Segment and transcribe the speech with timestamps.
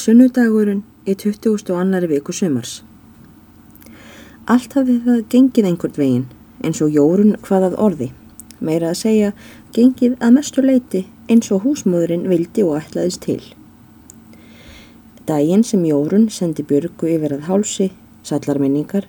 [0.00, 1.58] Sunnudagurinn í 20.
[1.74, 2.78] og annari viku sumars.
[4.48, 6.22] Allt hafði það gengið einhvert veginn
[6.64, 8.08] eins og jórun hvaðað orði.
[8.64, 9.34] Meira að segja
[9.76, 13.42] gengið að mestu leiti eins og húsmóðurinn vildi og ætlaðist til.
[15.28, 17.92] Dægin sem jórun sendi björgu yfir að hálsi,
[18.24, 19.04] sallarminningar,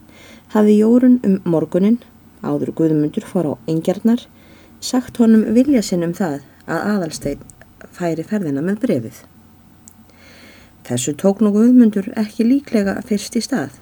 [0.51, 2.01] hafði jórun um morgunin,
[2.43, 4.27] áður Guðmundur fór á engjarnar,
[4.83, 7.51] sagt honum vilja sinn um það að aðalstein
[7.95, 9.27] færi ferðina með brefið.
[10.87, 13.77] Þessu tók nú Guðmundur ekki líklega fyrst í stað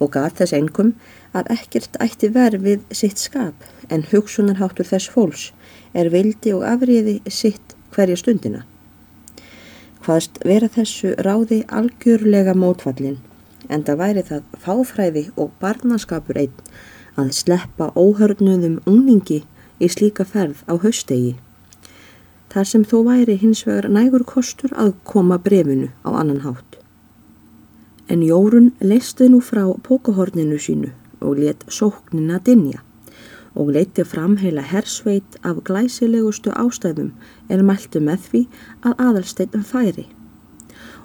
[0.00, 0.92] og gat þess engum
[1.36, 5.50] að ekkert ætti verð við sitt skap en hugsunarháttur þess fólks
[5.92, 8.62] er vildi og afriði sitt hverja stundina.
[10.00, 13.18] Hvaðst vera þessu ráði algjörlega mótfallin
[13.68, 16.72] en það væri það fáfræði og barnaskapur einn
[17.20, 19.42] að sleppa óhörnuðum ungningi
[19.80, 21.36] í slíka ferð á haustegi
[22.50, 26.78] þar sem þó væri hins vegar nægur kostur að koma brefinu á annan hátt.
[28.10, 32.82] En Jórun leisti nú frá pókahorninu sínu og let sóknina dinja
[33.54, 37.12] og leiti fram heila hersveit af glæsilegustu ástæðum
[37.48, 38.42] er mæltu með því
[38.82, 40.06] að aðalsteitum færi.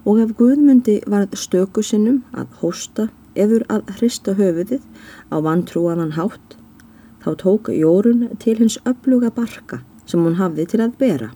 [0.06, 4.86] Og ef Guðmundi varð stöku sinnum að hósta eður að hrista höfuðið
[5.34, 6.58] á vantrúanan hátt,
[7.22, 11.32] þá tók Jórun til hins öfluga barka sem hún hafði til að bera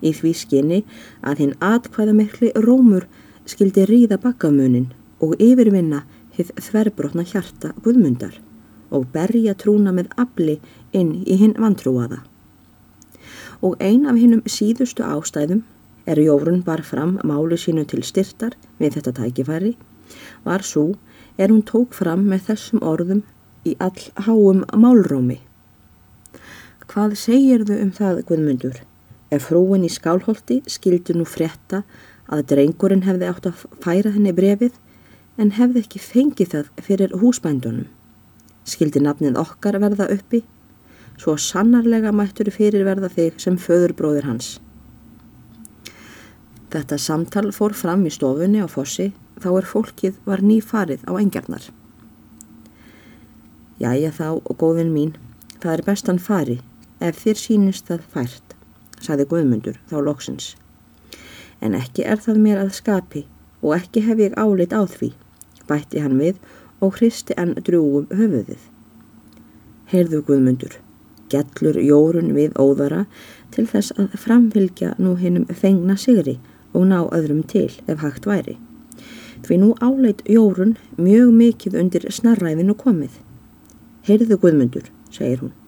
[0.00, 0.80] í því skinni
[1.26, 3.06] að hinn atkvæða mikli rómur
[3.48, 4.88] skildi ríða bakkamunin
[5.24, 6.04] og yfirvinna
[6.36, 8.38] hið þverbrotna hjarta Guðmundar
[8.90, 10.58] og berja trúna með afli
[10.96, 12.22] inn í hinn vantrúaða.
[13.60, 15.62] Og ein af hinnum síðustu ástæðum
[16.08, 19.74] er Jórun bar fram málu sínu til styrtar við þetta tækifæri
[20.44, 20.94] var svo
[21.38, 23.22] er hún tók fram með þessum orðum
[23.68, 25.38] í all háum málrómi.
[26.90, 28.78] Hvað segir þau um það, Guðmundur?
[29.30, 31.84] Ef frúin í skálholti skildi nú frétta
[32.26, 34.74] að drengurinn hefði átt að færa henni brefið
[35.38, 37.84] en hefði ekki fengið það fyrir húsbændunum.
[38.66, 40.40] Skildi nafnið okkar verða uppi,
[41.14, 44.48] svo sannarlega mættur fyrir verða þig sem föðurbróðir hans.
[46.74, 51.70] Þetta samtal fór fram í stofunni á fossi þá er fólkið var nýfarið á engjarnar.
[53.78, 55.14] Jæja þá góðin mín,
[55.62, 56.58] það er bestan fari
[57.00, 58.50] ef þér sínist það fært
[59.04, 60.54] saði Guðmundur þá loksins.
[61.60, 63.24] En ekki er það mér að skapi
[63.60, 65.12] og ekki hef ég álit á því,
[65.68, 66.38] bætti hann við
[66.80, 68.62] og hristi enn drúgum höfuðið.
[69.90, 70.78] Heyrðu Guðmundur,
[71.32, 73.04] gellur jórun við óðara
[73.54, 76.38] til þess að framfylgja nú hinnum fengna sigri
[76.72, 78.56] og ná öðrum til ef hægt væri.
[79.44, 83.16] Því nú áleit jórun mjög mikið undir snarræðinu komið.
[84.06, 85.59] Heyrðu Guðmundur, segir hún.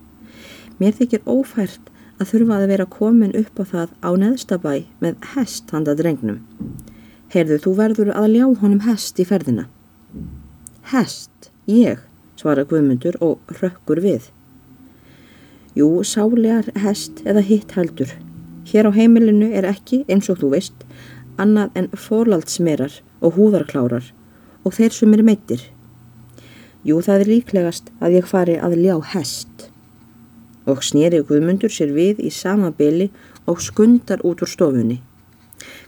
[0.83, 4.73] Mér þykir ófært að þurfa að vera komin upp á það á neðstabæ
[5.05, 6.41] með hest handa drengnum.
[7.31, 9.69] Heyrðu, þú verður að ljá honum hest í ferðina.
[10.91, 12.03] Hest, ég,
[12.35, 14.27] svara Guðmundur og rökkur við.
[15.79, 18.11] Jú, sálegar hest eða hitt heldur.
[18.67, 20.87] Hér á heimilinu er ekki, eins og þú veist,
[21.39, 24.11] annað en fórlaldsmerar og húðarklárar
[24.67, 25.63] og þeir sem er meittir.
[26.83, 29.72] Jú, það er líklegast að ég fari að ljá hest
[30.67, 33.11] og snýri Guðmundur sér við í sama byli
[33.47, 35.01] og skundar út úr stofunni.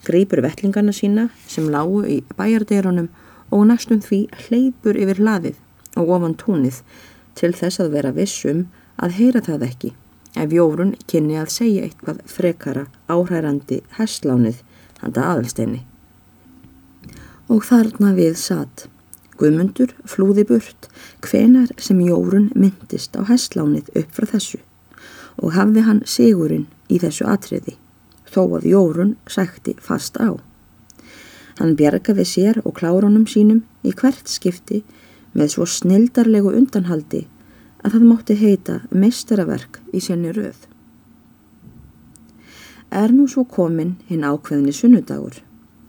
[0.07, 3.11] Greipur vettlingarna sína sem lágu í bæjardeirunum
[3.51, 5.61] og næstum því hleypur yfir hlaðið
[6.01, 6.81] og ofan tónið
[7.39, 8.67] til þess að vera vissum
[9.03, 9.93] að heyra það ekki
[10.35, 14.63] ef Jórun kynni að segja eitthvað frekara áhrærandi herslánið
[15.03, 15.85] handa aðalsteini.
[17.53, 18.89] Og þarna við satt.
[19.41, 20.89] Guðmundur flúði burt
[21.25, 24.61] hvenar sem Jórun myndist á herslánið upp frá þessu
[25.43, 27.75] og hafði hann sigurinn í þessu atriði
[28.31, 30.39] þó að Jórun sækti fast á.
[31.59, 34.83] Hann bjargaði sér og klárunum sínum í hvert skipti
[35.35, 37.25] með svo snildarlegu undanhaldi
[37.85, 40.57] að það mátti heita meistaraverk í senni röð.
[42.95, 45.43] Er nú svo komin hinn ákveðinni sunnudagur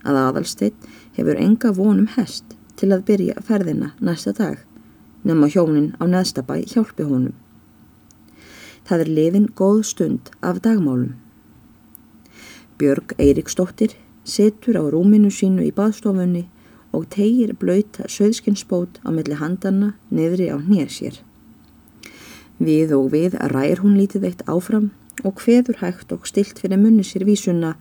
[0.06, 4.64] að aðalsteitt hefur enga vonum hest til að byrja ferðina næsta dag
[5.26, 7.34] nema hjónin á neðstabæ hjálpi honum.
[8.86, 11.16] Það er liðin góð stund af dagmálum.
[12.78, 16.46] Björg Eiríksdóttir situr á rúminu sínu í baðstofunni
[16.94, 21.18] og tegir blöyta söðskinsbót á milli handana niðri á hnésjér.
[22.62, 24.92] Við og við ræir hún lítið eitt áfram
[25.24, 27.74] og hveður hægt og stilt fyrir munni sér vísuna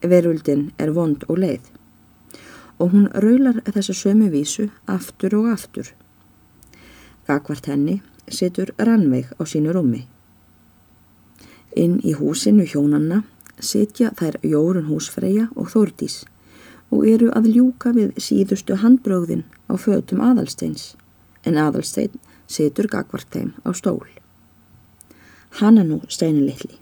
[0.00, 1.72] veröldin er vond og leið
[2.78, 5.92] og hún raular þessa sömu vísu aftur og aftur.
[7.26, 10.04] Gagvart henni situr Rannveig á sínu rúmi.
[11.76, 13.22] Inn í húsinu hjónanna
[13.60, 16.24] sitja þær Jórun húsfreyja og Þórdís
[16.90, 20.94] og eru að ljúka við síðustu handbröðin á fötum aðalsteins
[21.44, 22.14] en aðalstein
[22.46, 24.06] situr gagvart þeim á stól.
[25.60, 26.78] Hanna nú steinu litli.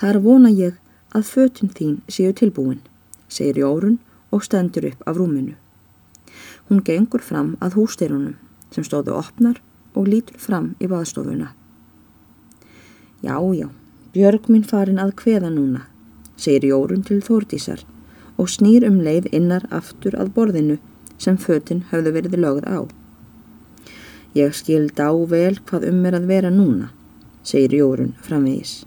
[0.00, 0.78] Þar vona ég
[1.14, 2.80] að fötun þín séu tilbúin,
[3.28, 3.98] segir Jórun
[4.30, 5.54] og stendur upp af rúminu.
[6.68, 8.36] Hún gengur fram að hústyrunum
[8.70, 9.58] sem stóðu opnar
[9.94, 11.50] og lítur fram í baðstofuna.
[13.22, 13.68] Já, já,
[14.14, 15.84] Björg minn farin að kveða núna,
[16.36, 17.82] segir Jórun til Þórdísar
[18.40, 20.78] og snýr um leið innar aftur að borðinu
[21.20, 22.78] sem fötinn höfðu verið lögð á.
[24.34, 26.88] Ég skild á vel hvað um er að vera núna,
[27.42, 28.84] segir Jórun framvegis.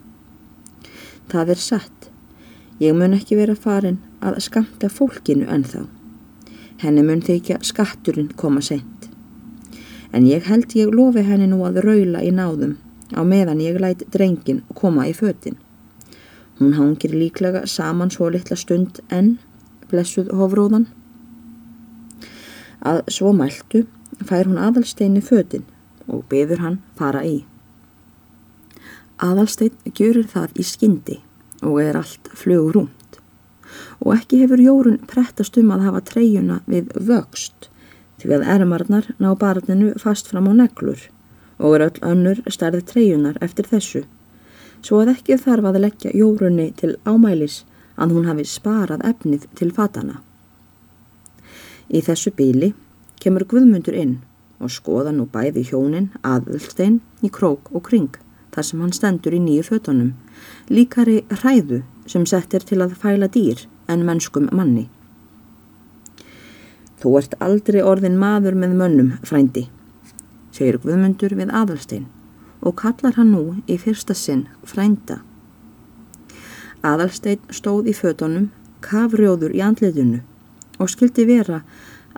[1.31, 2.09] Það er satt.
[2.79, 5.85] Ég mun ekki vera farin að skamta fólkinu ennþá.
[6.83, 9.09] Henni mun þykja skatturinn koma sent.
[10.13, 12.77] En ég held ég lofi henni nú að raula í náðum
[13.13, 15.57] á meðan ég læt drengin koma í fötinn.
[16.59, 19.37] Hún hangir líklega saman svo litla stund en
[19.89, 20.87] blessuð hofróðan.
[22.83, 23.85] Að svo mæltu
[24.27, 25.65] fær hún aðalsteini fötinn
[26.07, 27.43] og beður hann fara í.
[29.23, 31.21] Aðalstein gjörir það í skyndi
[31.63, 33.02] og er allt flögur rúmt
[33.99, 37.69] og ekki hefur Jórun prettast um að hafa treyjuna við vöxt
[38.21, 41.07] því að ermarnar ná barninu fast fram á neglur
[41.59, 44.03] og er öll önnur stærði treyjunar eftir þessu
[44.83, 47.63] svo að ekki þarf að leggja jórunni til ámælis
[47.95, 50.19] að hún hafi sparað efnið til fatana.
[51.93, 52.73] Í þessu bíli
[53.21, 54.17] kemur Guðmundur inn
[54.63, 58.19] og skoða nú bæði hjónin aðvöldstein í krók og kring
[58.53, 60.13] þar sem hann stendur í nýju fötunum,
[60.69, 64.87] líkari hræðu sem settir til að fæla dýr en mennskum manni.
[67.03, 69.67] Þú ert aldrei orðin maður með mönnum, frændi,
[70.55, 72.05] segir Guðmundur við aðvöldstein
[72.63, 75.19] og kallar hann nú í fyrsta sinn frænda.
[76.83, 78.49] Aðalstein stóð í fötunum,
[78.83, 80.21] kafrjóður í andleitinu
[80.79, 81.61] og skildi vera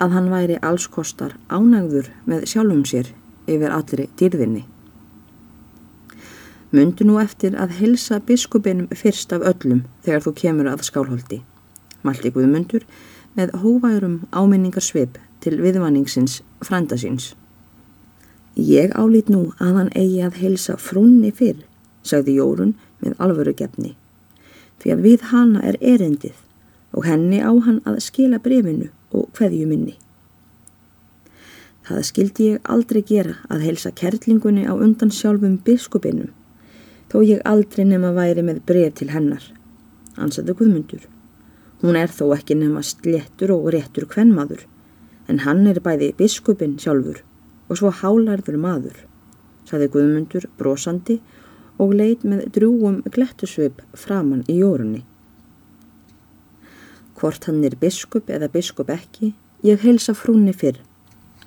[0.01, 3.11] að hann væri allskostar ánægður með sjálfum sér
[3.49, 4.65] yfir allri dýrðinni.
[6.71, 11.41] Mundu nú eftir að helsa biskupinum fyrst af öllum þegar þú kemur að skálholti.
[12.01, 12.85] Malti Guðmundur
[13.37, 17.33] með hóværum áminningarsvip til viðvanningsins frænda síns.
[18.55, 21.59] Ég álít nú að hann eigi að heilsa frúnni fyrr,
[22.01, 22.73] sagði Jórun
[23.03, 23.93] með alvöru gefni.
[24.79, 26.39] Því að við hana er erendið
[26.95, 29.97] og henni á hann að skila brefinu og hverju minni.
[31.85, 36.31] Það skildi ég aldrei gera að heilsa kerlingunni á undan sjálfum biskupinum,
[37.11, 39.43] þó ég aldrei nema væri með bref til hennar,
[40.17, 41.05] ansaði Guðmundur.
[41.81, 44.65] Hún er þó ekki nema sléttur og réttur kvennmaður,
[45.29, 47.21] en hann er bæði biskupin sjálfur
[47.69, 48.97] og svo hálarður maður,
[49.65, 51.19] saði Guðmundur brosandi
[51.81, 55.03] og leit með drúum glettusvip framann í jórunni.
[57.15, 60.81] Hvort hann er biskup eða biskup ekki, ég heilsa frúnni fyrr,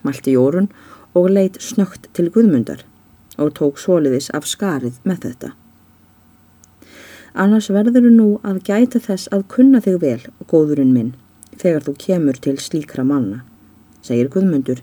[0.03, 0.71] mælti jórun
[1.19, 2.88] og leit snögt til Guðmundar
[3.39, 5.55] og tók soliðis af skarið með þetta.
[7.39, 10.21] Annars verður nú að gæta þess að kunna þig vel,
[10.51, 11.15] góðurinn minn,
[11.55, 13.45] þegar þú kemur til slíkra manna,
[14.03, 14.83] segir Guðmundur,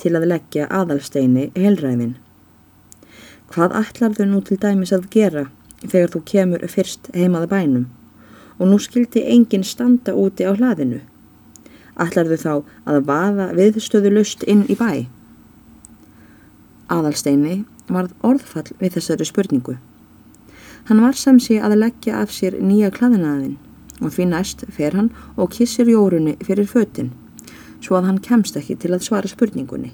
[0.00, 2.16] til að leggja aðalsteini helræðin.
[3.52, 5.46] Hvað ætlar þau nú til dæmis að gera
[5.82, 7.88] þegar þú kemur fyrst heimaða bænum
[8.58, 11.02] og nú skildi enginn standa úti á hlaðinu?
[12.00, 12.54] Ætlar þau þá
[12.88, 15.04] að vaða viðstöðu lust inn í bæ?
[16.92, 19.78] Aðalsteini varð orðfall við þessari spurningu.
[20.88, 23.58] Hann var samsi að leggja af sér nýja klaðinaðin
[24.02, 27.12] og því næst fer hann og kissir jórunni fyrir fötinn
[27.82, 29.92] svo að hann kemst ekki til að svara spurningunni.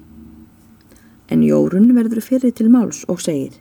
[1.28, 3.56] En Jórun verður fyrir til máls og segir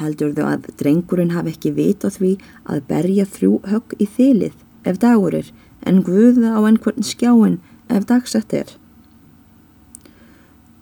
[0.00, 2.36] Heldur þau að drengurinn hafi ekki vit á því
[2.72, 4.54] að berja þrjú högg í þylið
[4.88, 5.50] ef dagur er
[5.88, 7.58] en guða á einhvern skjáin
[7.90, 8.68] ef dagsett er.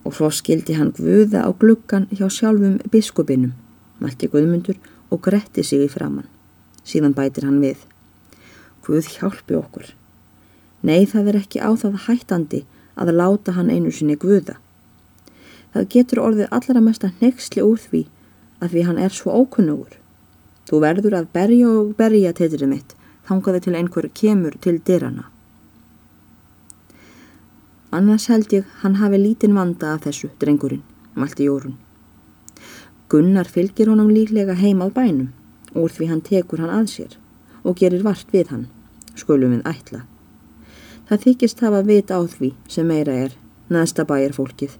[0.08, 3.52] Og svo skildi hann guða á gluggan hjá sjálfum biskupinum,
[4.00, 4.78] mælti Guðmundur
[5.12, 6.24] og gretti sig í framann.
[6.80, 7.82] Síðan bætir hann við.
[8.86, 9.90] Guð hjálpi okkur.
[10.80, 12.62] Nei, það er ekki á það hættandi
[12.96, 14.56] að láta hann einu sinni guða.
[15.76, 18.06] Það getur orðið allra mesta nexli úr því
[18.64, 19.98] að því hann er svo ókunnugur.
[20.68, 22.94] Þú verður að berja og berja teiturinn mitt,
[23.28, 25.28] þangaði til einhver kemur til dyrana.
[27.90, 30.82] Annars held ég hann hafi lítinn vanda af þessu, drengurinn,
[31.16, 31.78] mælti Jórun.
[33.08, 35.28] Gunnar fylgir honum líklega heim að bænum,
[35.72, 37.14] úr því hann tekur hann að sér
[37.64, 38.66] og gerir vart við hann,
[39.16, 40.02] skulum við ætla.
[41.08, 43.32] Það þykist hafa vit á því sem meira er,
[43.72, 44.74] næsta bæjar fólkið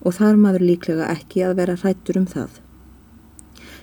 [0.00, 2.56] og þar maður líklega ekki að vera hrættur um það.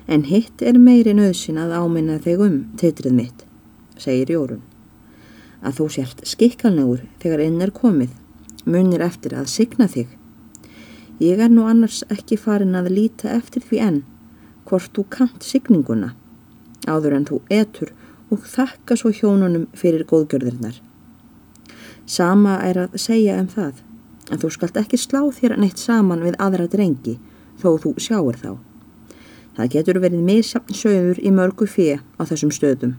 [0.10, 3.46] En hitt er meiri nöðsin að áminna þig um teitrið mitt,
[3.94, 4.65] segir Jórun.
[5.62, 8.10] að þú sért skikkalnegur þegar inn er komið,
[8.69, 10.07] munir eftir að signa þig.
[11.19, 13.99] Ég er nú annars ekki farin að líta eftir því enn
[14.69, 16.13] hvort þú kant signinguna,
[16.85, 17.91] áður en þú etur
[18.29, 20.77] og þakka svo hjónunum fyrir góðgjörðirnar.
[22.05, 23.81] Sama er að segja um það,
[24.29, 27.17] en þú skalt ekki slá þér neitt saman við aðra drengi,
[27.61, 28.51] þó þú sjáur þá.
[29.57, 32.95] Það getur verið misjafn sögur í mörgu fjö á þessum stöðum.